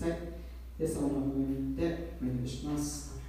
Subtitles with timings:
[0.00, 0.10] さい。
[0.80, 3.19] イエス様の名によってお祈りします。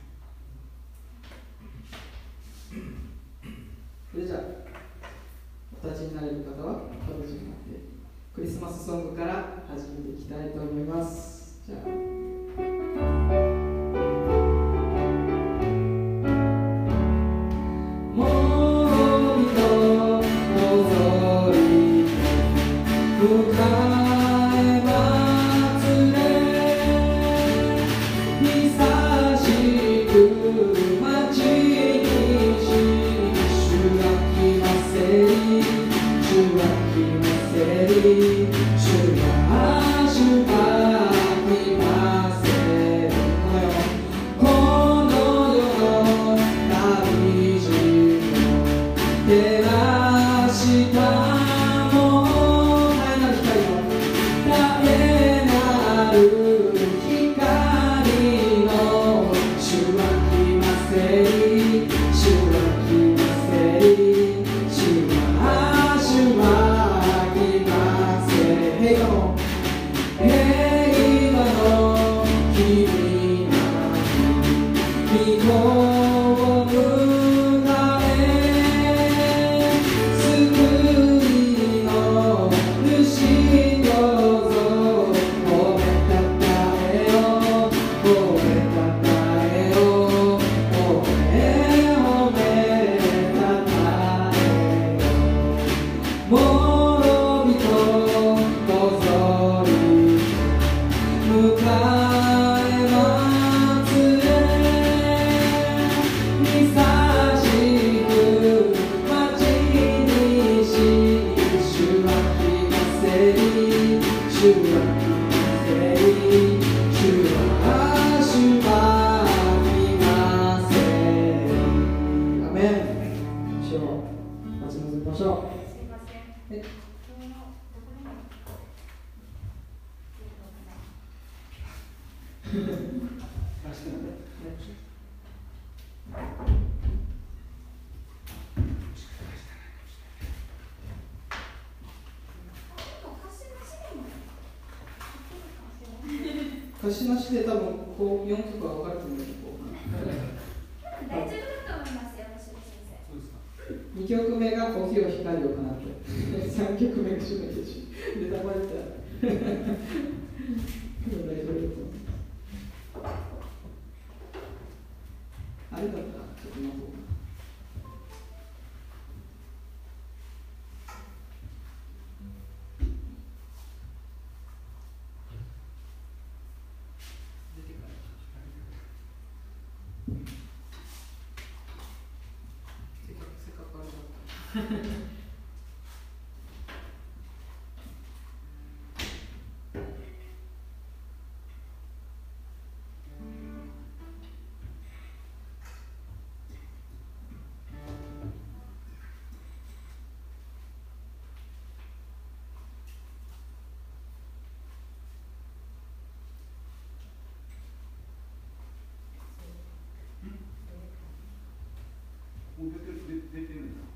[212.58, 213.91] 공격을 대표입니다.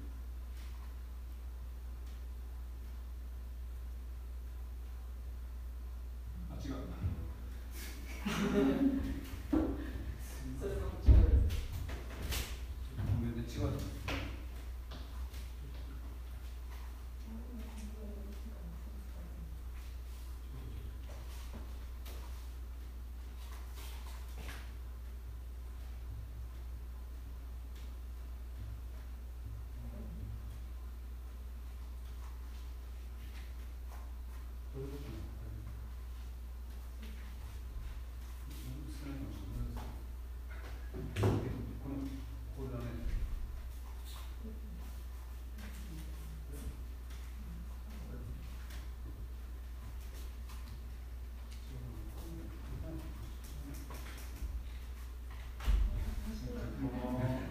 [8.55, 8.94] Mm-hmm.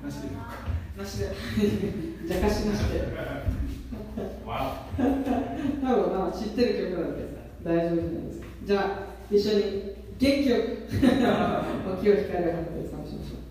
[0.03, 0.29] なしで
[0.97, 1.35] なしで。
[2.27, 3.01] じゃかしなしで
[4.47, 7.25] わ多分まあ知ってる曲なんで
[7.65, 10.63] 大丈夫なんですじゃあ一緒に元気よく
[12.01, 13.44] 時を光る花で探しましょう。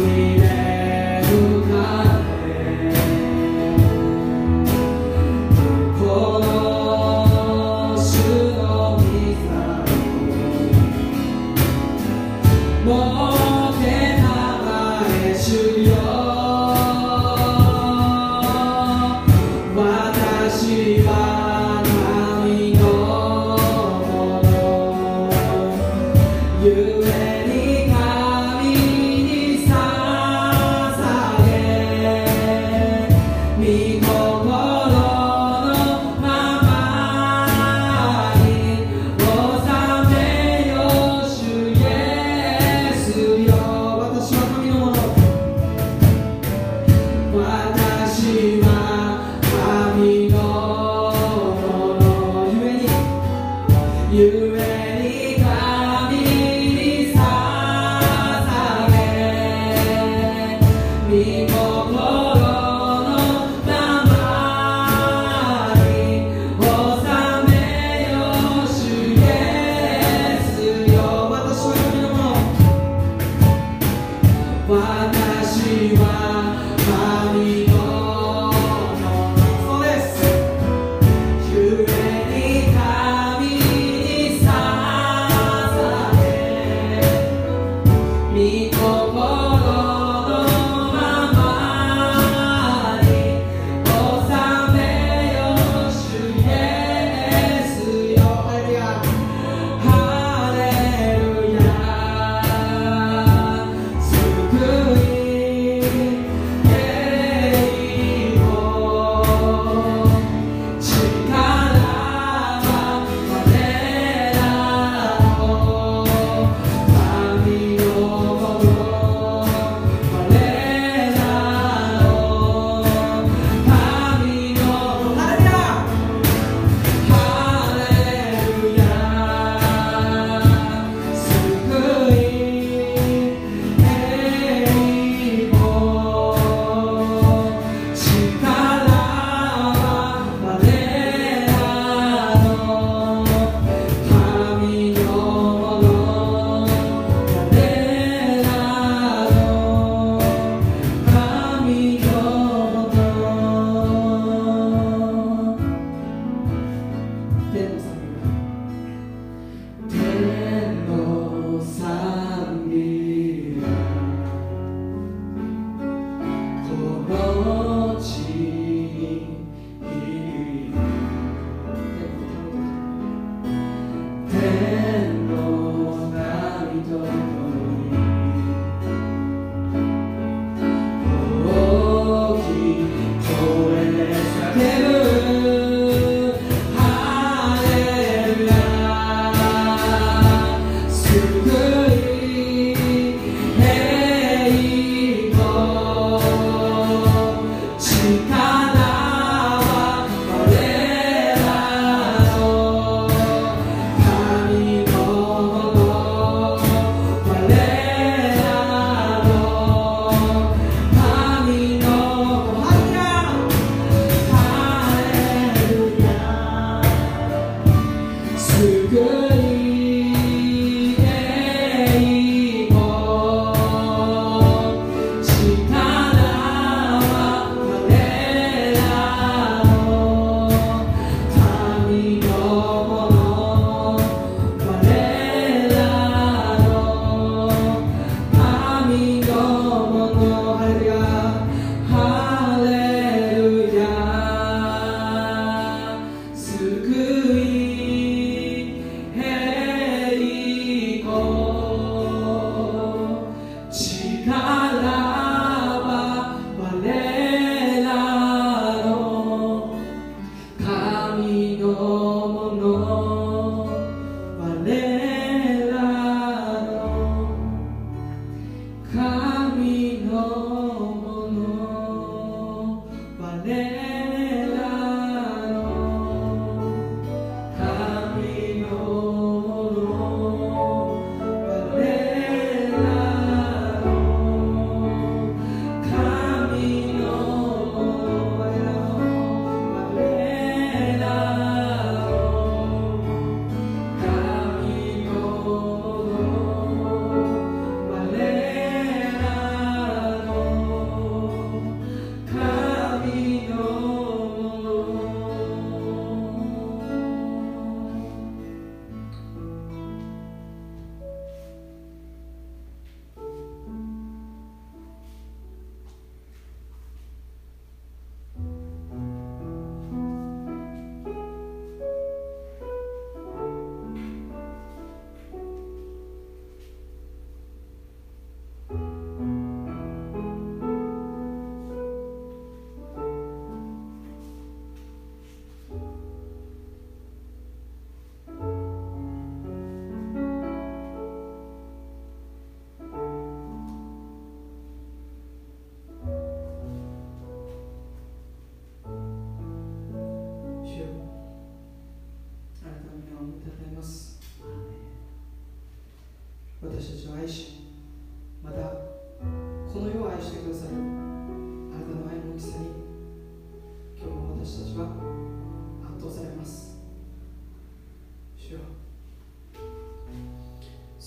[0.00, 0.39] You.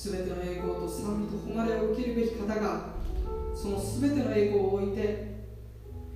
[0.04, 2.88] すべての栄光と賛美と誉れを受けるべき方が
[3.56, 5.48] そのすべての栄光を置いて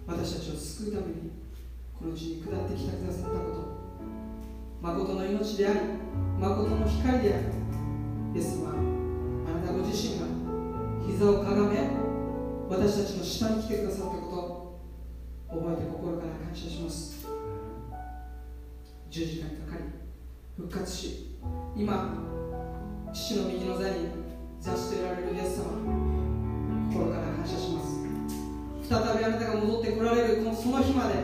[0.05, 1.31] 私たちを救うために
[1.97, 3.67] この地に下ってきてくださったこと。
[4.81, 5.79] 誠の命であり
[6.37, 7.43] 誠の光である
[8.35, 10.25] イエス様あなたご自身が
[11.07, 11.89] 膝をかがめ
[12.69, 14.81] 私たちの下に来てくださったこ
[15.49, 17.25] と覚えて心から感謝します。
[19.09, 19.83] 十字架にかかり
[20.57, 21.37] 復活し
[21.77, 22.36] 今
[23.17, 23.95] 父の右の座に
[24.61, 25.65] 座しておられるイエス様
[26.93, 27.97] 心から感謝します。
[28.87, 31.15] 再びあなたが戻ってこられるこのその日まで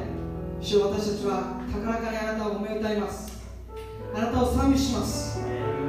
[0.60, 3.40] 主よ私たちは高らかにあなたを褒め歌います。
[4.16, 5.40] あなたを賛美します。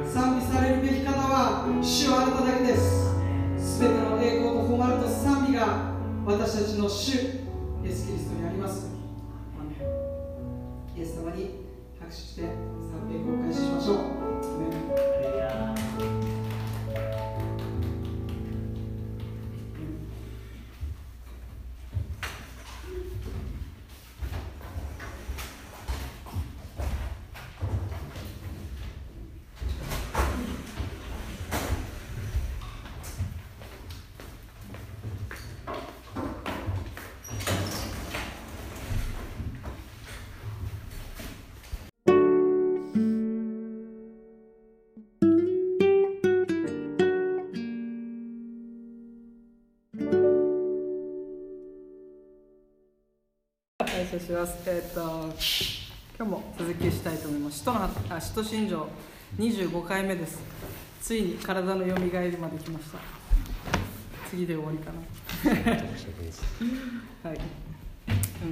[0.05, 3.15] 賛美されるべき方は主はあなただけです。
[3.57, 5.91] すべての栄光と誉れと賛美が
[6.23, 7.17] 私たちの主イ
[7.83, 8.93] エス・キリストにあります。
[10.95, 11.65] イエス様に
[11.99, 12.53] 拍手して賛
[13.09, 14.24] 美をお返ししましょう
[53.85, 54.57] 感謝します。
[54.65, 55.01] えっ、と
[56.17, 57.59] 今日も続きしたいと思います。
[57.59, 58.87] 使徒のあ使徒信条
[59.37, 60.39] 25回目です。
[61.01, 61.93] ついに体の蘇り
[62.37, 62.97] まで来ました。
[64.29, 64.99] 次で終わりかな。
[67.29, 67.37] はい。
[67.37, 67.43] 考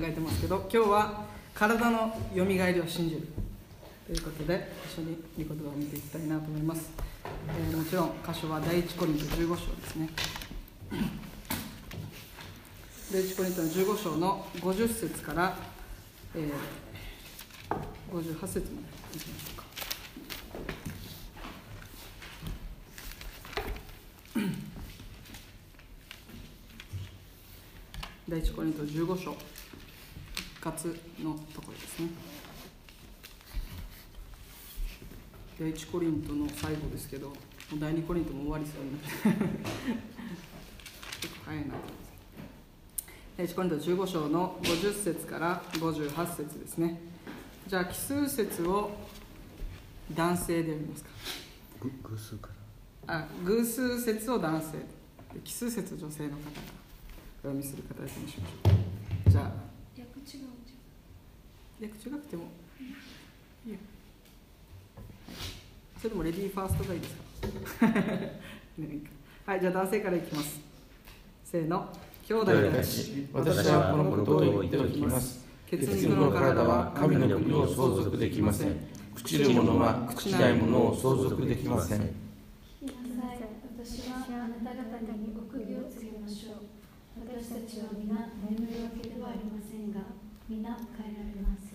[0.01, 3.27] えてますけど、今日は体の蘇りを信じる
[4.05, 6.91] ということで一緒に御言葉を見ていきたいなと思います。
[7.25, 10.09] えーもちろん箇所は第一コリント15章ですね。
[13.13, 15.55] 第一コリントの15章の50節から、
[16.33, 16.51] えー、
[18.11, 19.65] 58節までいきましょうか。
[28.27, 29.43] 第一コリント15章復
[30.59, 32.09] 活のところですね。
[35.59, 37.31] 第一コリントの最後ですけど
[37.75, 39.07] 第二コリントも終わりそうになって
[41.21, 42.02] 結構早いなと
[43.33, 46.99] 思います第一コリント15章の50節から58節ですね。
[47.67, 48.91] じゃあ奇数節を
[50.11, 51.09] 男性で読みますか。
[51.81, 52.49] ぐ偶数か
[53.07, 53.15] ら。
[53.15, 54.77] あ偶数節を男性。
[55.33, 56.39] で奇数節を女性の方が
[57.43, 58.69] お読みする形にしましょ
[59.27, 59.31] う。
[59.31, 59.51] じゃあ。
[59.97, 60.75] 略違うじ
[61.79, 62.43] 略違くても。
[63.65, 63.77] いいよ、
[64.95, 65.07] はい、
[65.97, 67.15] それでもレディーファーストがいいです
[67.79, 67.87] か。
[69.51, 70.59] はいじゃあ男性からいきます。
[71.43, 71.89] せーの
[72.25, 75.45] 兄弟たち私はこのことを言っておきます。
[75.69, 78.69] 血血肉の体は神の国を相続できません。
[79.15, 82.01] 朽ちる者は朽ちないものを相続できません。
[82.01, 83.39] ゃ来なさい
[83.77, 86.63] 私はあなた方に奥義をましょう。
[87.27, 89.99] 私たちは皆眠るわけではありませんが
[90.47, 91.73] 皆変えられます。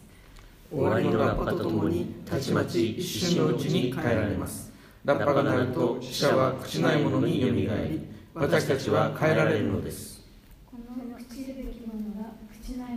[0.70, 4.68] 終わりのラッパとともにたちまち一瞬のうちに変えられます。
[5.04, 8.00] ラッパが鳴ると死者は朽ちないものによみがえり
[8.34, 10.22] 私たちは変えられるのです
[10.66, 12.30] この朽ちるべきものが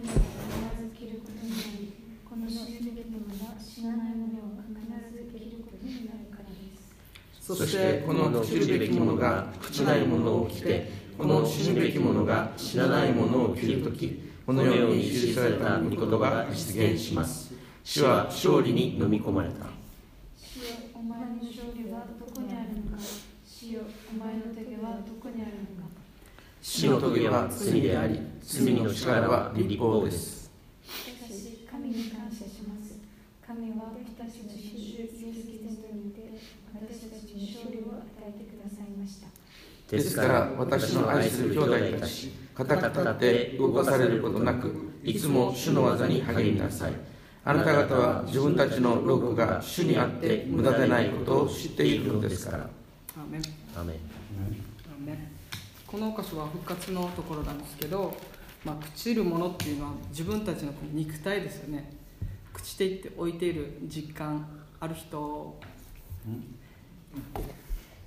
[0.01, 1.93] 必ず着ることになり
[2.27, 4.81] この死ぬべきものが死なないものを必
[5.13, 6.55] ず着ることになるからで
[7.39, 17.53] すそしてこの朽ちるべきものが朽ちないものを着てこの死ぬべきものが死なないものを着るときこのように記された御言葉が実現します。
[17.83, 19.67] 死は勝利に飲み込まれた。
[20.35, 23.01] 死よお前の勝利はどこにあるのか。
[23.45, 25.70] 死よお前の手はどこにあるのか。
[26.61, 30.51] 死の棘は罪であり罪の力は立法です。
[30.83, 32.99] しかし神に感謝します。
[33.45, 36.37] 神は私たちの主イエス・キリストによって
[36.75, 39.27] 私たちに勝利を与えてくださいました。
[39.89, 46.93] ですから私の愛する兄弟たち固く立って動かされることなくいつも主の技に励みなさい。
[47.43, 52.69] あなた方は自分たちの労苦が主にあって無駄でないことを知っているのですから。
[53.17, 54.70] アメン
[55.91, 58.15] この箇所は復活のところなんですけど、
[58.63, 61.91] まあ、朽ちるものっていうのは自分たちのこの肉体ですよね。
[62.53, 64.47] 朽ちていって置いている実感
[64.79, 65.59] ある人。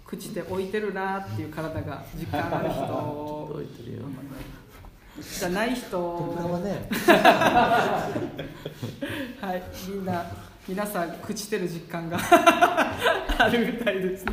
[0.06, 3.48] 朽ちて置いてるなっていう体が実感ある人。
[3.52, 4.02] 覚えてるよ
[5.20, 6.02] じゃない人。
[6.02, 6.88] は ね
[9.42, 9.62] はい。
[9.90, 10.24] みんな
[10.66, 12.16] 皆さん朽ちてる実感が
[13.38, 14.32] あるみたいですね。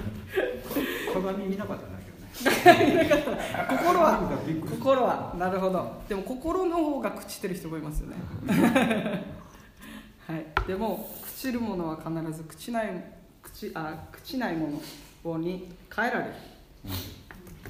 [1.14, 2.01] 鏡見なかったね
[2.34, 6.02] 心は心はなるほど。
[6.08, 8.16] でも心の方が朽ちてる人もいますよね。
[10.28, 10.46] はい。
[10.68, 12.88] でも朽ちるものは必ず朽ちない
[13.44, 14.82] 朽ちあ朽ちないも
[15.24, 16.32] のに変えられる。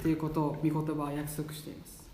[0.02, 2.10] ということを御言葉は約束しています。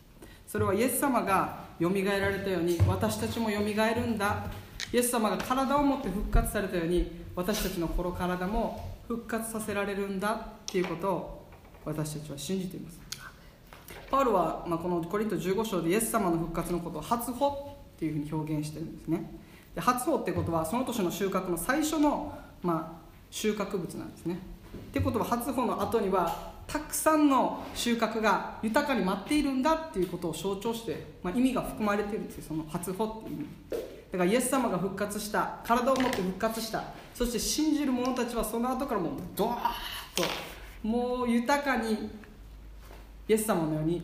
[0.47, 4.45] それはイエス様がよみがえられたように私たちもよみがえるんだ。
[4.93, 10.33] イエス様が体を持って復活されたように私たちの心体も復活させられるんだ。
[10.33, 11.36] っていうことを
[11.87, 12.99] 私たちは信じています。
[14.11, 17.47] パウロは、まあ、このコリント15章でイエス様の復活のことを初歩
[17.95, 19.39] っていうふうに表現してるんですね。
[19.73, 24.39] で初歩ってことはその年の収穫の最初の、まあ、収穫物なんですね。
[24.89, 33.47] ってことは初歩の後にはたくさんの収穫が豊かに待っているんだっていうことを象徴して、まあ、意味が含まれてるんですよその初歩っていう意味。
[34.11, 39.61] だからイエス様が復活した体を持って復活したそして信じる者たちはその後からもうドワーッ
[40.15, 40.23] と
[40.87, 42.09] もう豊かに
[43.27, 44.01] イエス様のように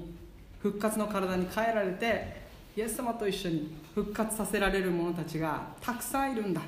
[0.61, 2.43] 復活の体に変えられて
[2.75, 6.59] イエス様と一緒に復活させられる者たちがたくさんいるんだ。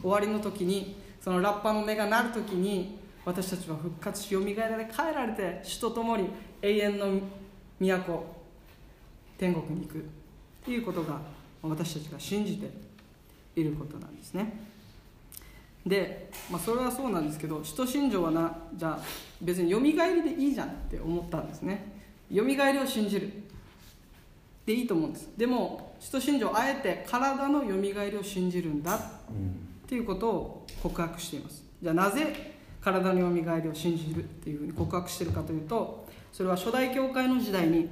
[0.00, 6.30] 終わりの時にそのラッパの音が鳴る時に私たちは復活しよみがえられ変えられて主と共に
[6.62, 7.20] 永遠の
[7.78, 8.36] 都
[9.36, 10.02] 天国に行くっ
[10.64, 11.20] ていうことが
[11.62, 12.70] 私たちが信じて
[13.56, 14.77] いることなんですね。
[15.88, 19.04] で、まあ、それはそうなんですけど使徒信条はなじゃあ
[19.40, 21.96] 別によみがえりでいいじゃんって思ったんですね。
[22.30, 23.32] よみがえりを信じる。
[24.66, 25.30] でいいと思うんです。
[25.36, 29.00] でも使徒信条あえて体のよみがえりを信じるんだっ
[29.86, 31.64] ていうことを告白しています。
[31.82, 37.88] じゃあなぜ体のよみがえりを信じるっていうふうに告白してるかというとそれは初代教会の時代に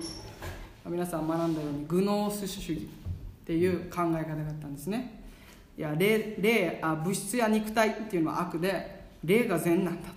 [0.84, 2.86] 皆さん学んだようにグノース主義っ
[3.46, 5.15] ていう考え方があったんですね。
[5.76, 10.08] いや霊霊あ物質や肉体っていうのは悪で霊が善なんだ。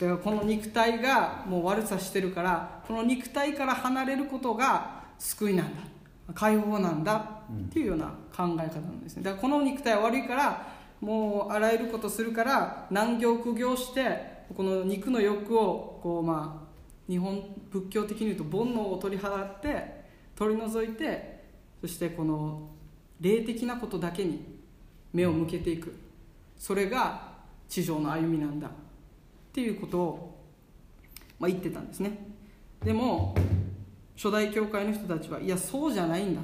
[0.00, 5.82] だからこの肉体がもう悪さしてるからこの肉体から離れることが救いなんだ。
[6.34, 7.16] 解放なんだ。
[7.16, 9.22] っていうような考え方なんですね。
[9.22, 10.66] だからこの肉体は悪いから
[11.00, 20.04] もうあらゆることするから難行苦行してこの肉の欲をこうまあ日本仏教的に言うと煩悩を取り払って
[20.36, 21.40] 取り除いて
[21.80, 22.68] そしてこの
[23.20, 24.49] 霊的なことだけに
[25.12, 25.94] 目を向けていく。
[26.58, 27.30] それが
[27.68, 28.68] 地上の歩みなんだ。
[28.68, 28.70] っ
[29.52, 30.38] ていうことを、
[31.38, 32.18] まあ、言ってたんですね。
[32.84, 33.34] でも
[34.16, 36.40] 初代教会の人たちはいやそうじゃないんだ。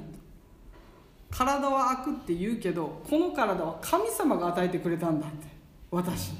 [1.30, 5.46] 体は悪って言うけどこの体は神様が与えてくれたんだって。
[5.90, 6.38] 私に。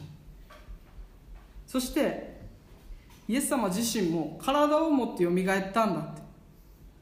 [1.67, 2.37] そして
[3.29, 6.23] イエス様自身も体を持ってよみがえったんだって。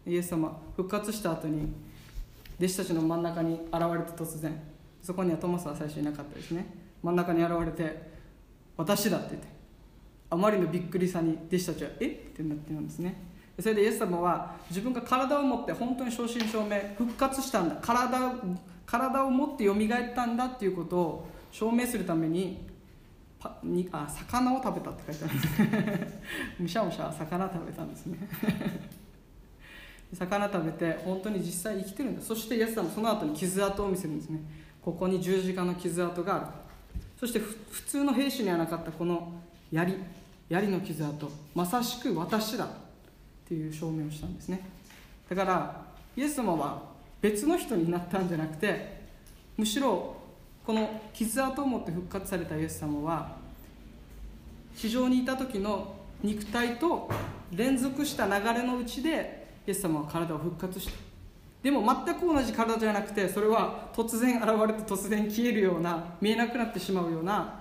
[0.07, 1.73] イエス様復活した後に
[2.59, 4.74] 弟子たちの真ん中に現れて突然
[5.05, 6.65] そこにはトマスは最初いなかったですね。
[7.03, 8.11] 真ん中に現れて
[8.79, 9.49] 「私だ」って言って
[10.31, 12.07] あまりのびっくりさに弟子たちは「え？
[12.07, 13.15] っ?」ってなってるんですね。
[13.61, 17.77] それでイエス様は自分が体を持って本当に正真正銘復活したんだ。
[17.83, 18.33] 体を
[18.87, 22.67] 体を持ってよみがえったんだっていうことを証明するために
[23.63, 25.41] にあ魚を食べたって書いてあるん
[26.01, 26.15] です
[26.61, 28.17] むしゃむしゃ魚食べたんですね。
[30.15, 32.23] 魚食べて本当に実際生きてるんだ。
[32.23, 34.41] そしてイエス様その後に傷跡を見せるんですね。
[34.85, 36.47] ここに十字架の傷跡がある。
[37.19, 39.33] そして普通の兵士にはなかったこの
[39.71, 39.97] 槍。
[40.49, 42.67] 槍の傷跡まさしく私だ。
[42.67, 42.69] っ
[43.47, 44.67] ていう証明をしたんですね。
[45.29, 45.85] だから
[46.17, 46.83] イエス様は
[47.21, 49.03] 別の人になったんじゃなくて
[49.57, 50.17] むしろ
[50.67, 53.37] この傷跡を持って復活されたイエス様は
[54.77, 57.11] 地上にいた時の肉体と
[57.53, 60.93] 連続した流れのうちでイエス様は体を復活した
[61.65, 67.61] でも全く同じ体じゃなくてそれは突然現れて突然消えるような見えなくなってしまうような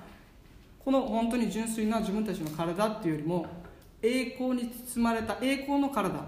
[0.83, 3.45] この本当に純粋な自分たちの体っていうよりも
[4.01, 6.19] 栄光に包まれた栄光の体。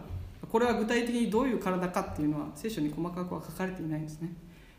[0.50, 4.30] これは具体的にどういう体かっていうのは聖書に細かくは書かれていないんですね。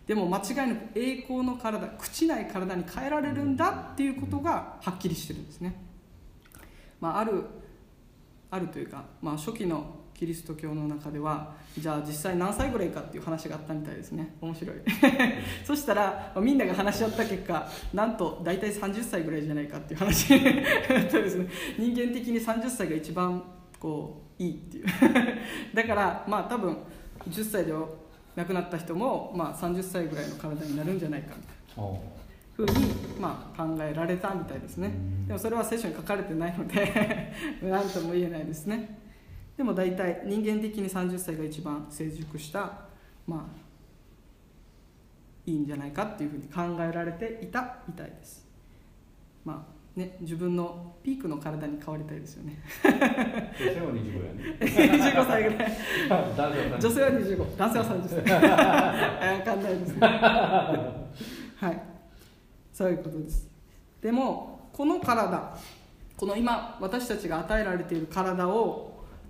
[0.06, 5.78] でも間違いなく栄光の体朽ちない体に変えられるんだっていうことがはっきりしてるんですね、
[7.00, 7.44] まあ、ある
[8.50, 14.34] あるというか、まあ、初期のキリスト教の中ではじゃあ実際何歳ぐらいかっていう話があったみたいですね。
[14.41, 14.76] 面白い。
[15.64, 20.28] そしたらみんなが話し合った結果なんと大体30歳ぐらいじゃないかっていう話。
[20.41, 21.49] だったですね。
[21.78, 23.43] 人間的に30歳が一番
[23.78, 24.86] こういいっていう。
[25.76, 26.78] だからまあ多分
[27.28, 27.72] 10歳で
[28.36, 32.16] 亡くなった人も、まあ、30歳ぐらいの体になるんじゃないかみたいな。
[32.57, 32.86] ふうに、
[33.20, 34.91] まあ、考えられたみたいですね。
[35.26, 37.32] でもそれは聖書に書かれてないので
[37.62, 39.05] 何とも言えないですね
[39.57, 42.72] でも大体人間的に30歳が一番成熟した
[43.26, 43.66] まあ
[45.46, 48.44] いいんじゃないかっていうふうに考えられていたみたいです。
[49.44, 52.62] まあね自分のピークの体に変わりたいですよね。
[52.84, 52.90] 女
[53.72, 54.59] 性は25やね。
[54.61, 55.72] 25歳ぐらい。
[56.80, 58.20] 女性は25男性は30歳
[59.36, 60.00] 分かんないですね。
[61.57, 61.82] はい。
[62.72, 63.48] そういうことです。
[64.02, 65.57] でもこの体
[66.16, 68.86] この今私たちが与えられている体を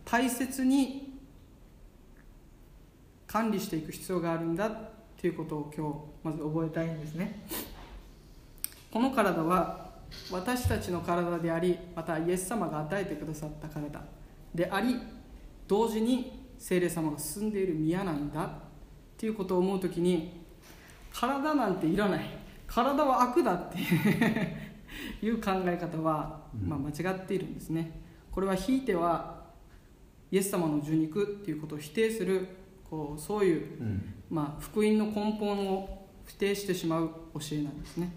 [0.06, 1.18] 大切に
[3.26, 4.90] 管理していく必要があるんだっ
[5.20, 7.44] ていうことを今日まず覚えたいんですね。
[8.92, 9.90] この体は
[10.30, 14.00] 私たちの体でありまたイエス様が与えてくださった体
[14.54, 14.96] であり
[15.66, 18.50] 同時に精霊様が住んでいる宮なんだっ
[19.18, 20.40] ていうことを思う時に
[21.12, 22.46] 体なんていらない。
[22.66, 23.78] 体は悪だって
[25.24, 28.00] いう考え方は、まあ、間違っているんですね。
[28.30, 29.35] これはひいては
[30.30, 32.48] イエス様の受肉っていうことを否定する
[32.88, 38.12] こうそういう、うん、まあ、福音の根本を否定してしまう教えなんですね。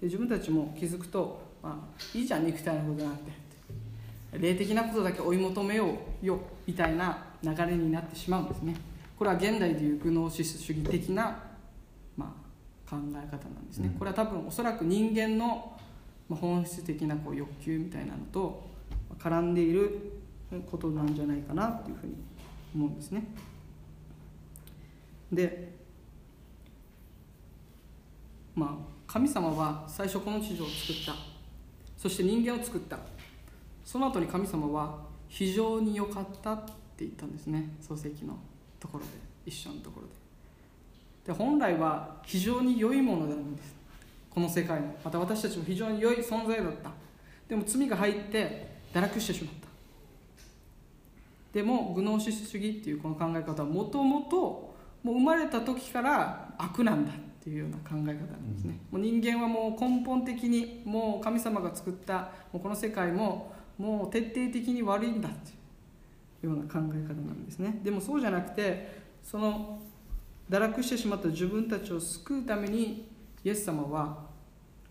[0.00, 3.46] で自分たちも気づくと、まあ、いいじゃん肉体のことなくて。
[4.38, 5.86] 霊的なことだけ追い求めよ
[6.22, 8.76] うよみたいな流れになってしまうんですね。
[9.18, 11.42] これは現代でいうグノーシス主義的な、
[12.16, 12.34] ま
[12.86, 15.72] あ、考え方なんですね、これは多分おそらく人間の
[16.28, 18.68] 本質的なこう欲求みたいなのと
[19.18, 20.15] 絡んでいる
[20.70, 22.14] ことなんじゃないかなっていうふうに
[22.74, 23.26] 思うんですね。
[25.32, 25.74] で
[28.54, 31.14] まあ神様は最初この地上を作った。
[31.96, 32.98] そして人間を作った。
[33.84, 37.70] その後に神様は非常に良かったって言ったんですね。
[37.80, 38.38] 創世記の
[38.78, 39.10] ところで
[39.46, 40.12] 一緒のところで。
[41.26, 43.74] で本来は非常に良いものなんです。
[44.30, 46.90] この世界もまた私たちも非常に良い存在だった。
[47.48, 49.65] でも罪が入って堕落してしまった。
[51.56, 65.52] でもグノーシス主義っていうこの考え方はもともともう生まれた時から悪なんだっていうような考え方なんですね、もう人間はもう根本的にもう神様が作ったもうこの世界ももう徹底的に悪いんだって
[66.46, 67.80] いうような考え方なんですね。
[67.82, 69.80] でもそうじゃなくてその
[70.50, 73.08] 堕落してしまった自分たちを救うために
[73.42, 74.26] イエス様は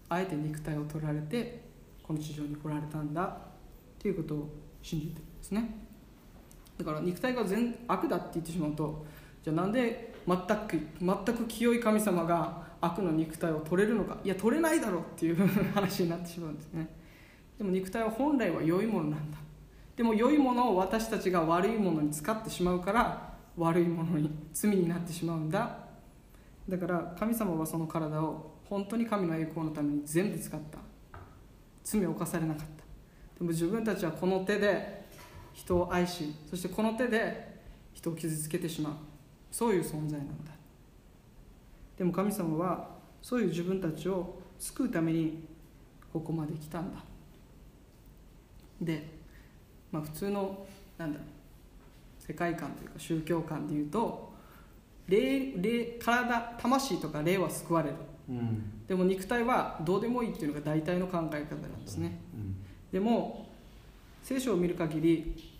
[0.09, 1.61] あえて肉体を取られて
[2.01, 3.37] この地上に来られたんだっ
[3.99, 4.49] ていうことを
[4.81, 5.84] 信じてるんですね
[6.77, 9.05] だから肉体が全悪だって言ってしまうと
[9.43, 14.17] じゃあなんで全く全く清い神様が悪の肉体を取れるのか？
[14.23, 15.35] いや取れないだろうっていう
[15.73, 16.89] 話になってしまうんですね。
[17.57, 19.37] でも肉体は本来は良いものなんだ。
[19.95, 25.77] でも良いものを私たちが悪いものに使ってしまうから悪いものに罪になってしまうんだ。
[26.67, 30.79] だから神様はその体を本当に神の栄光のために全部使った。
[31.83, 32.83] 罪を犯されなかった。
[33.37, 35.04] でも自分たちはこの手で
[35.55, 37.55] 人を愛しそしてこの手で
[37.93, 38.93] 人を傷つけてしまう。
[39.49, 40.51] そういう存在なんだ。
[41.97, 42.89] でも神様は
[43.21, 45.45] そういう自分たちを救うために
[46.11, 47.01] ここまで来たんだ。
[48.81, 49.07] で、
[49.93, 50.65] まあ、普通の
[50.97, 51.27] なんだろう
[52.21, 54.33] 世界観というか宗教観でいうと
[55.07, 57.95] 霊霊体魂とか霊は救われる。
[58.27, 58.85] うん。
[58.87, 62.19] でも肉体はどうでもいいっていうのが大体の考え方なんですね。
[62.33, 62.55] うん。
[62.91, 63.44] でも
[64.25, 65.53] 聖書を見る限り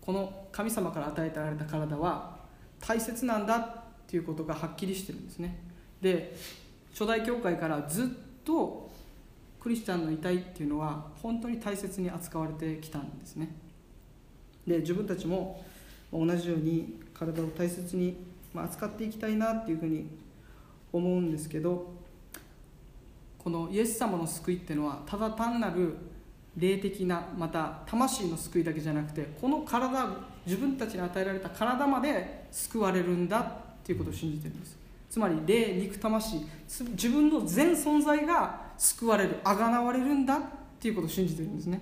[0.00, 2.38] この神様から与えてられた体は
[2.80, 5.56] 大切なんだっていうことがはっきりしてるんですね。
[6.02, 6.36] で
[6.90, 8.06] 初代教会からずっ
[8.44, 8.90] と
[9.60, 13.54] クリスチャンの遺体っていうのは本当に大切に扱われてきたんですね。
[14.66, 15.64] で自分たちも
[16.12, 18.16] 同じように体を大切に
[18.56, 20.08] 扱っていきたいなっていうふうに
[20.92, 21.92] 思うんですけど
[23.38, 25.94] このイエス様の救いっていうのはただ単なる
[26.58, 30.08] 霊的なまた魂の救いだけじゃなくてこの体
[30.44, 33.46] 自分たちに与えられた体まで救われるんだっ
[33.84, 34.76] ていうことを信じてるんです。
[35.08, 36.44] つまり霊肉魂
[36.90, 40.40] 自分の全存在が救われるあがなわれるんだっ
[40.78, 41.80] ていうことを信じてるんですね。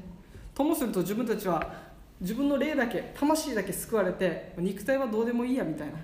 [0.55, 1.87] ともすると自分たちは
[2.21, 5.95] 自分の霊だけ魂だけ救われて肉体はどうでもいいやみたいな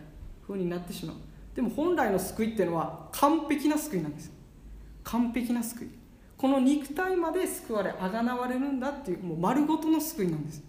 [0.46, 1.16] 風になってしまう。
[1.54, 4.30] でも本来の救いっていうのは完璧な救いなんです
[5.04, 5.88] 完璧な救い。
[6.42, 10.60] この肉体まで救われあがなわれるんだっていうもう丸ごとの救いなんです。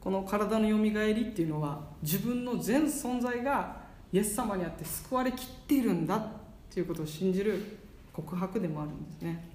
[0.00, 3.78] この体のよみがえりっていうのは自分の全存在が
[4.12, 6.22] イエス様にあって救われきっているんだっ
[6.72, 7.78] ていうことを信じる
[8.12, 9.50] 告白でもあるんですね、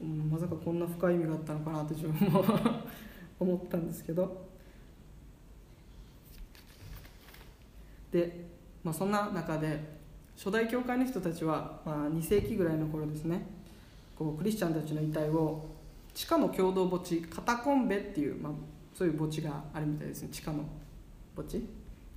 [0.00, 2.44] うん、まさかこんな深い意味があったのかなと自分も
[3.40, 4.46] 思ったんですけど。
[8.12, 8.46] で、
[8.84, 9.91] まあ、そんな中で
[10.36, 13.46] 初代教会の人たちは、まあ、2世紀ぐらいの頃ですね。
[14.16, 15.64] こうクリスチャンたちの遺体を
[16.14, 18.52] 地下の共同墓地カタコンベっていう、まあ、
[18.94, 20.28] そういう墓地があるみたいですね。
[20.30, 20.64] 地下の
[21.36, 21.64] 墓地。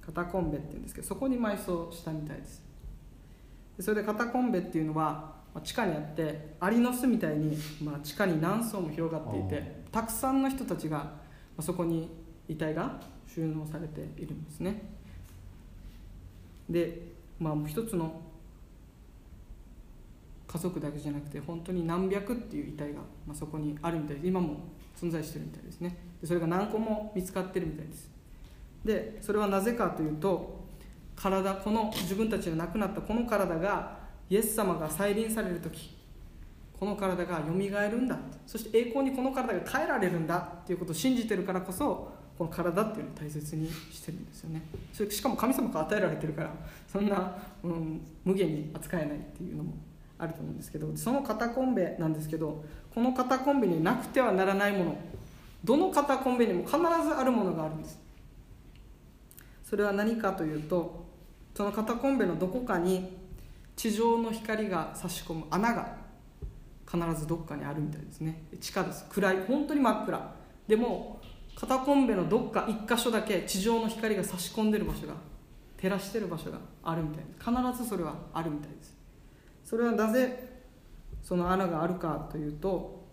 [0.06, 2.62] カタコンベっていうんですけどそこに埋葬したみたいです。
[3.78, 11.14] でそれでカタコンベっていうのはまあ地下にあってアリの巣みたいに、まあ、地下に何層も広がっていてたくさんの人たちが、ま
[11.58, 12.10] あ、そこに
[12.48, 14.84] 遺体が収納されているんですね。
[16.70, 18.22] でまあ一つの
[20.48, 24.58] 家族だけじゃなくて本当に何百っていう遺体が、まあ、そこにあるみたいで今も
[24.96, 25.98] 存在してるみたいですね。
[26.22, 28.10] でそれが何個も見つかってるみたいです。
[28.86, 30.64] でそれはなぜかというと
[31.16, 33.98] 体この自分たちの亡くなったこの体が
[34.30, 35.96] イエス様が再臨される時
[36.80, 44.62] この体がよみがえるんだそして栄光にこの体が変えられるんだっていうことを信じてるからこそこの体っていうのを大切にしてるんですよね。
[44.94, 46.54] それしかも神様から与えられてるから
[46.92, 49.74] そんな、うん、無限に扱えないっていうのも
[50.18, 52.64] あると思うんですけどそのカタコンベなんですけど
[52.94, 54.98] このカタコンベになくてはならないもの
[55.64, 58.00] どのカタコンベにも必ずあるものがあるんです。
[59.64, 61.06] それは何かというと
[61.56, 63.18] そのカタコンベのどこかに
[63.76, 65.96] 地上の光が差し込む穴が
[66.86, 68.44] 必ずどっかにあるみたいですね。
[68.60, 69.06] 地下です。
[69.10, 70.36] 暗い本当に真っ暗。
[70.68, 71.15] でも
[71.56, 75.14] カタコンベのどっか一箇所だけ地上の光が差し込んでる場所が
[75.78, 78.96] 照らしてる場所があるみたいで必ずそれはあるみたいです。
[79.64, 80.56] それはなぜ
[81.24, 83.04] その穴があるかというと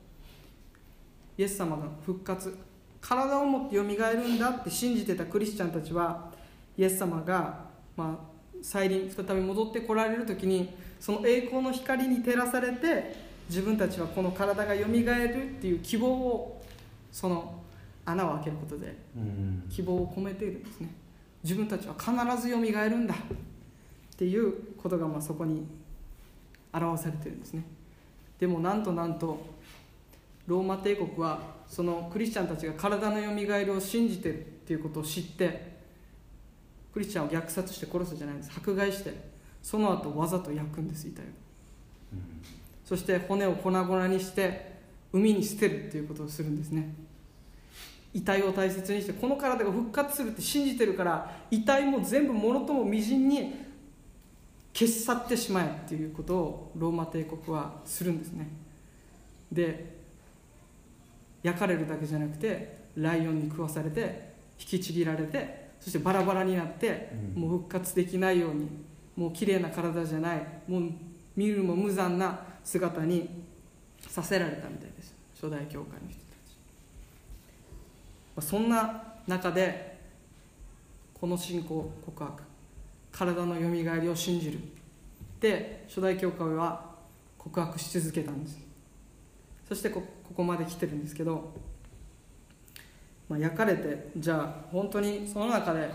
[1.39, 2.57] イエス様が復活
[3.01, 6.31] 体を持ってよみがえるんだって信じてたクリスチャンたちは
[6.77, 7.67] イエス様が、
[7.97, 8.33] まあ、
[8.63, 13.17] 再臨再び戻ってこられる時にその栄光の光に照らされて
[13.49, 16.63] 自分たちはこの体がよみがえるっていう希望を
[17.11, 17.62] その
[18.05, 19.65] 穴を開けることでうん。
[19.71, 20.91] 希望を込めているんですね
[21.43, 23.19] 自分たちは必ずよみがえるんだっ
[24.17, 25.67] ていうことがまあそこに
[26.73, 27.65] 表されてるんですね。
[28.39, 29.45] でもなんとなんと
[30.47, 35.73] ローマ帝国はそのクリスチャンたちが体のよみがえりを信じてるっていうことを知って
[36.93, 38.51] クリスチャンを虐殺して殺すじゃないんです。
[38.57, 39.33] 迫害して
[39.63, 41.25] その後わざと焼くんです遺体を
[42.85, 44.73] そして骨を粉々にして
[45.13, 46.93] 海に捨てるっていうことをするんですね
[48.15, 53.55] 遺体を大切にしてこの体が復活するって信じてるから遺体も全部もろともみじんに
[54.75, 58.49] 消し去ってしまえっていうことをローマ帝国はするんですね。
[59.51, 60.03] で
[61.43, 67.43] 焼かれるだけじゃなくてライオンに食わされて引きちぎられてそしてバラバラになって、うん。
[67.43, 68.69] もう復活できないように
[69.17, 70.91] もう綺麗な体じゃないもう
[71.35, 73.43] 見るも無残な姿に
[74.07, 75.15] させられたみたいです。
[75.35, 76.22] 初代教会の人
[78.41, 79.99] そんな中で
[81.13, 82.43] この信仰告白
[83.13, 84.59] 体のよみがえりを信じる。
[85.41, 86.93] で初代教会は
[87.37, 88.59] 告白し続けたんです。
[89.69, 90.03] そしてこ
[90.35, 91.53] こまで来てるんですけど、
[93.29, 95.91] まあ、焼かれてじゃあ本当にその中で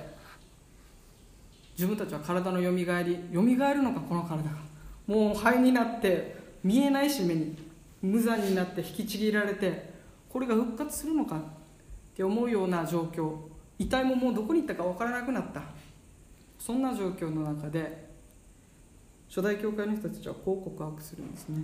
[1.76, 4.68] 自分たちは体のよみがえりよみがえるのかこの体が。
[5.08, 7.58] もう灰になって見えないし目に
[8.02, 9.90] 無残になって引きちぎられて
[10.30, 11.42] これが復活するのか
[12.18, 13.32] って思うような状況。
[13.78, 15.62] 遺体ももうどこに行ったか分からなくなった。
[16.58, 18.08] そんな状況の中で
[19.30, 21.62] 初代教会の人たちはこう告白するんですね。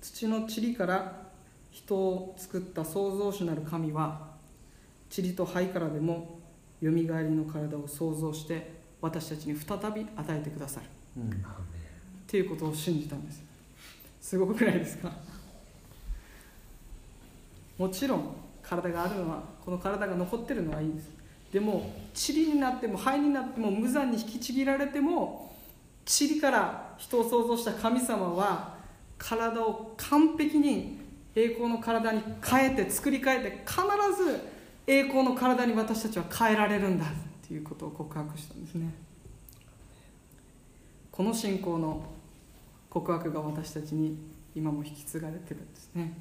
[0.00, 1.24] 土の塵から
[1.72, 4.20] 人を作った創造主なる神は
[5.10, 6.38] 塵と灰からでも
[6.80, 10.86] よみがえりの体を創造して私たちに再び与えてくださる、
[11.16, 11.34] うん、っ
[12.28, 13.42] ていうことを信じたんです。
[14.20, 15.10] すごくないですか？
[17.76, 21.10] もちろん体があるのはこの体が残ってるのはいいです。
[21.52, 25.54] でも塵になっても灰になっても無残に引きちぎられても
[26.06, 28.74] 塵から人を創造した神様は
[29.18, 30.98] 体を完璧に
[31.36, 33.82] 栄光の体に変えて作り変えて必
[34.22, 34.40] ず
[34.86, 37.08] 栄光の体に私たちは変えられるんだっ
[37.46, 38.92] ていうことを告白したんですね。
[41.10, 42.04] この信仰の
[42.90, 44.18] 告白が私たちに
[44.54, 46.12] 今も引き継がれてるんですね。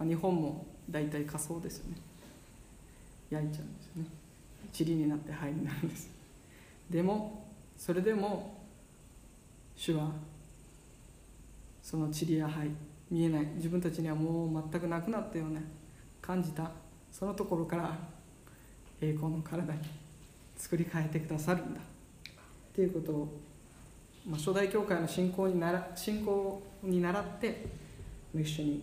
[0.00, 1.96] 日本も大体仮想ですよね。
[3.30, 4.08] 焼いちゃうんですよね。
[4.78, 6.10] 塵になって灰になるんです。
[6.90, 8.58] でもそれでも
[9.76, 10.10] 主は
[11.82, 12.70] その塵や灰
[13.10, 13.46] 見えない。
[13.56, 15.60] 自分たちにはもう全くなくなったような
[16.20, 16.70] 感じた
[17.10, 17.96] そのところから
[19.00, 19.80] 栄光の体に
[20.56, 21.80] 作り変えてくださるんだ。
[21.80, 21.84] っ
[22.74, 23.40] ていうことを、
[24.26, 27.66] まあ、初代教会の信仰になら信仰に倣って
[28.34, 28.82] 一緒に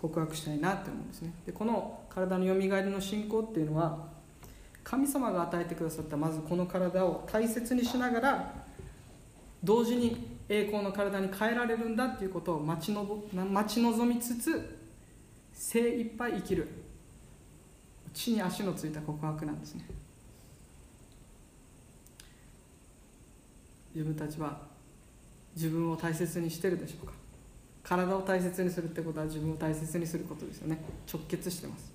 [0.00, 1.32] 告白したいなって思うんですね。
[1.46, 4.08] でこの体のよみがえりの信仰っていうのは
[4.82, 8.54] 神様が与えてくださったまずこの体を大切にしながら
[9.62, 14.78] 同時に栄光の体に変えられるんだっていうことを待ちの待ち望みつつ
[15.52, 16.68] 精一杯生きる。
[18.12, 19.84] 地に足のついた告白なんですね。
[23.94, 24.60] 自分たちは
[25.54, 27.12] 自分を大切にしてるでしょうか。
[27.82, 30.78] 体を大切にするってことは自分を大切にすることですよね。
[31.12, 31.90] 直結してます。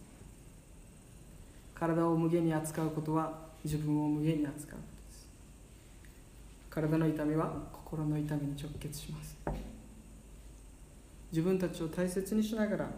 [1.73, 3.33] 体を無限に扱うことは
[3.63, 5.27] 自分を無限に扱うことです。
[6.69, 9.37] 体の痛みは心の痛みに直結します。
[11.31, 12.89] 自分たちを大切にしながら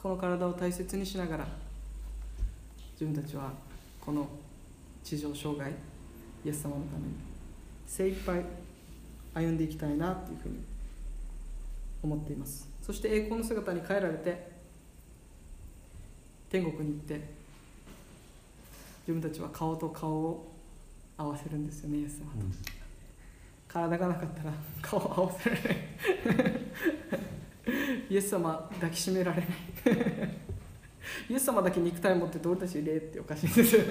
[0.00, 1.46] この体を大切にしながら
[2.92, 3.52] 自分たちは
[4.00, 4.28] この
[5.02, 5.70] 地上生涯
[6.44, 7.14] イエス様のために
[7.86, 8.44] 精一杯
[9.34, 10.71] 歩んでいきたいなというふうに
[12.02, 12.68] 思っています。
[12.80, 14.50] そして栄光の姿に変えられて
[16.50, 17.20] 天国に行って
[19.06, 20.52] 自分たちは顔と顔を
[21.16, 22.40] 合わせるんですよねイエス様と。
[22.40, 22.54] うん。
[23.68, 25.76] 体がなかったら顔を合わせられない。
[28.10, 29.48] イエス様抱きしめられない。
[31.30, 33.82] イエス様だけ肉体を持ってて俺たち霊っておかしいんですよ。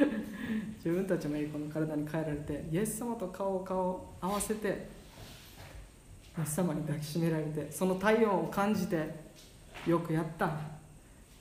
[0.82, 4.88] 自分たちも栄光の体に変えられてイエス様と顔を顔を合わせて
[6.40, 9.30] イエス様に抱きしめられてその体温を感じて
[9.86, 10.50] よくやった。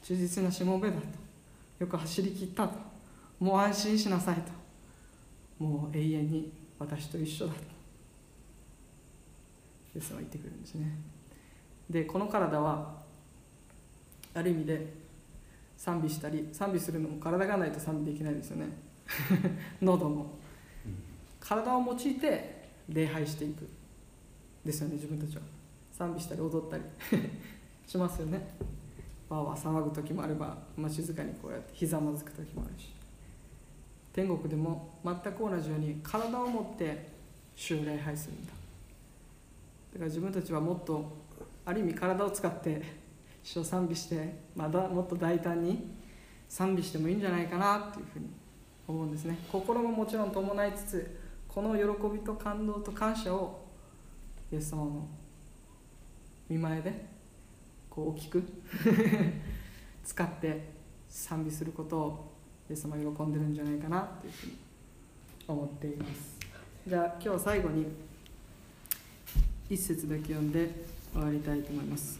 [0.01, 1.01] 忠実なしもべだと。
[1.79, 2.77] よく走り切ったと。
[3.39, 4.51] もう安心しなさいと。
[5.63, 7.59] もう永遠に私と一緒だと。
[9.95, 10.95] イエスは言ってくるんですね。
[11.89, 12.93] でこの体は
[14.33, 14.93] ある意味で
[15.75, 18.67] 賛美したり賛美するのも体がないと賛美できないですよね。
[19.81, 20.37] 喉も。
[21.39, 23.67] 体を用いて礼拝していく
[24.65, 25.41] ですよね自分たちは。
[25.91, 26.83] 賛美したり踊ったり。
[27.87, 28.55] しますよね。
[29.29, 32.99] わーわ騒ぐ時もあれば、まあ、静かにこうやってひざまずく時もあるし。
[34.13, 37.07] 天国でも全く同じように体を持って
[37.55, 38.53] 主を礼拝するんだ。
[39.93, 41.05] だから自分たちはもっと
[41.65, 42.81] ある意味体を使って
[43.43, 45.89] 主を賛美してまだもっと大胆に
[46.47, 48.29] 賛美してもいいんじゃないかなっていうふうに
[48.87, 49.37] 思うんですね。
[49.51, 51.83] 心ももちろん伴いつつこの喜
[52.13, 53.68] びと感動と感謝を
[54.51, 55.07] イエス様の
[56.49, 57.05] 見前で
[57.89, 58.43] こう大きく
[60.03, 60.69] 使って
[61.07, 62.33] 賛美することを
[62.69, 64.57] イエス様喜んでるんじゃないかなというふうに
[65.47, 66.37] 思っています。
[66.87, 67.87] じゃあ今日最後に
[69.69, 72.19] 一節だけ読んで終わりたいと思います。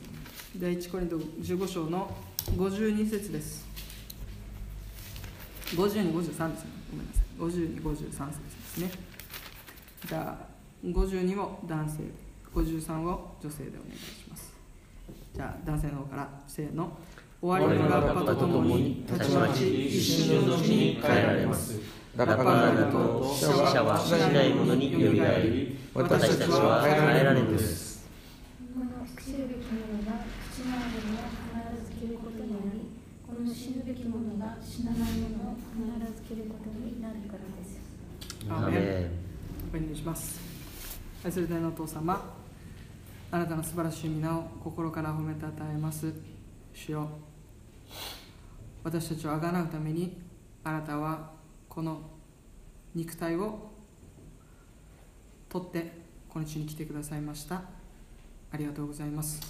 [0.57, 2.15] 第一コリント15章の
[2.45, 3.65] 52節です。
[5.75, 6.71] 5253ですね。
[6.91, 7.25] ごめんなさい。
[7.39, 8.91] 5253節ですね。
[10.07, 10.49] じゃあ
[10.84, 12.03] 52を男性
[12.53, 14.53] 53を女性でお願いします。
[15.34, 16.97] じゃあ男性の方からせーの
[17.41, 21.80] 終わりのラッパとともにたちまち一瞬のうちに変えられます
[22.17, 28.05] ラッパが鳴ると死者は死なないものによみがえり私たちは変えられるのです
[28.73, 30.19] この朽ちるべきものが
[30.51, 32.91] 朽ちないものを必ず着ることになり
[33.25, 37.80] この死ぬべきものが死なないものを必ず着ることになるからです
[38.49, 40.49] アーメンお願いします
[41.22, 42.34] 愛する天のお父様
[43.30, 46.13] あなたの素晴らしい皆を心から褒めたたえます。
[46.74, 47.09] 主よ
[48.86, 50.17] 私たちをあがなうために
[50.63, 51.32] あなたは
[51.67, 51.99] この
[52.95, 53.70] 肉体を
[55.49, 55.91] 取って
[56.30, 57.63] この地に来てくださいました。
[58.51, 59.41] ありがとうございます。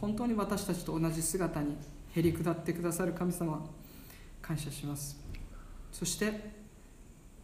[0.00, 1.76] 本当に私たちと同じ姿に
[2.14, 3.68] へり下ってくださる神様
[4.40, 5.20] 感謝します。
[5.92, 6.50] そして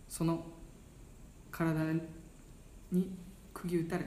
[0.09, 0.47] その
[1.51, 1.93] 体
[2.91, 3.26] に
[3.63, 4.05] 釘打たれ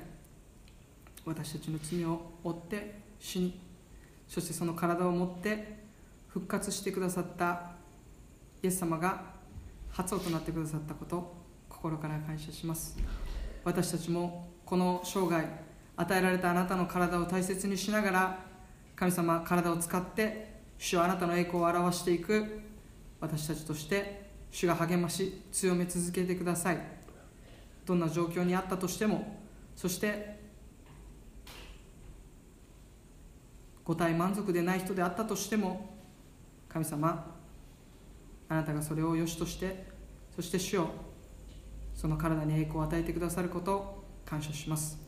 [1.26, 3.60] 私たちの罪を負って死に
[4.28, 5.80] そしてその体を持って
[6.28, 7.72] 復活してくださった
[8.62, 9.24] イエス様が
[9.92, 11.36] 初王となってくださったこと
[11.68, 12.98] 心から感謝します。
[13.64, 15.48] 私たちもこの生涯
[15.96, 18.40] 与えられたあなたの体を大切にしながら
[18.96, 22.62] 神様体を使って主はあなたの栄光を表していく。
[23.20, 26.99] 私たちとして主が励まし強め続けてください。
[27.90, 29.40] どんな状況にあったとしても
[29.76, 30.38] そして
[33.84, 35.90] 五体満足でない人であったとしても
[36.68, 37.36] 神様
[38.48, 39.88] あなたがそれを良しとして
[40.36, 40.90] そして主を
[41.96, 45.00] その体に栄光を与えてくださることを感謝します。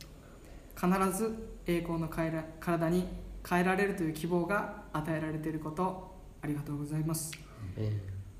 [0.74, 3.06] 必ず栄光の体に
[3.48, 7.30] 変えられるという希望が与えられていることありがとうございます。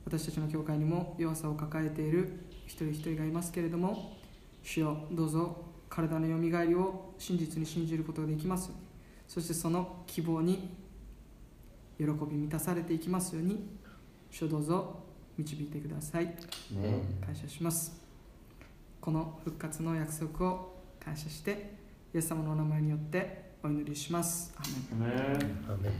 [0.04, 4.21] 私たちの教会にも弱さを抱えている一人一人がいますけれども
[4.62, 8.82] 主よどうぞ体のよみがえりを真実に信じることができますように。
[9.28, 10.76] そしてその希望に
[11.98, 13.68] 喜び満たされていきますように
[14.30, 15.00] 主どうぞ
[15.36, 16.34] 導いてください、
[17.24, 18.00] 感謝します。
[19.00, 21.74] この復活の約束を感謝して
[22.14, 24.54] イエス様のお名前によってお祈りします。
[24.56, 25.12] アメン。
[25.68, 25.92] アメン